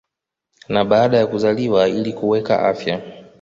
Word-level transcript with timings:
na 0.69 0.85
baada 0.85 1.17
ya 1.17 1.27
kuzaliwa 1.27 1.89
ili 1.89 2.13
kuweka 2.13 2.67
afya 2.67 3.01